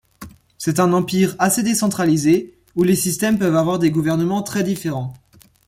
[0.57, 5.13] C'est un Empire assez décentralisé où les systèmes peuvent avoir des gouvernements très différents.